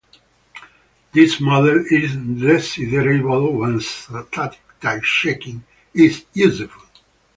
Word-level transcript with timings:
This 1.11 1.39
model 1.39 1.85
is 1.91 2.15
desirable 2.15 3.53
when 3.53 3.79
static 3.81 4.59
type 4.79 5.03
checking 5.03 5.63
is 5.93 6.25
useful. 6.33 6.87